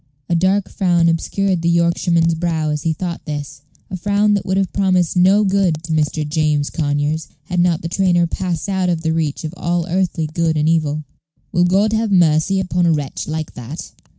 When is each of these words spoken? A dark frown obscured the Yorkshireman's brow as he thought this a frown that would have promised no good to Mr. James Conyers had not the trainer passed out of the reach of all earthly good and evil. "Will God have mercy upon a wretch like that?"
A 0.29 0.33
dark 0.33 0.67
frown 0.67 1.07
obscured 1.07 1.61
the 1.61 1.69
Yorkshireman's 1.69 2.33
brow 2.33 2.71
as 2.71 2.81
he 2.81 2.91
thought 2.91 3.23
this 3.25 3.61
a 3.91 3.95
frown 3.95 4.33
that 4.33 4.47
would 4.47 4.57
have 4.57 4.73
promised 4.73 5.15
no 5.15 5.43
good 5.43 5.83
to 5.83 5.91
Mr. 5.93 6.27
James 6.27 6.71
Conyers 6.71 7.27
had 7.43 7.59
not 7.59 7.83
the 7.83 7.87
trainer 7.87 8.25
passed 8.25 8.67
out 8.67 8.89
of 8.89 9.03
the 9.03 9.13
reach 9.13 9.43
of 9.43 9.53
all 9.55 9.85
earthly 9.87 10.25
good 10.25 10.57
and 10.57 10.67
evil. 10.67 11.03
"Will 11.51 11.65
God 11.65 11.93
have 11.93 12.11
mercy 12.11 12.59
upon 12.59 12.87
a 12.87 12.91
wretch 12.91 13.27
like 13.27 13.53
that?" 13.53 13.91